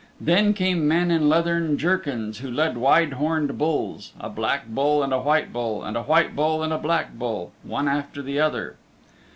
[0.19, 5.13] Then came men in leathern jerkins who led wide horned bulls a black bull and
[5.13, 8.77] a white bull, and a white bull and a black bull, one after the other.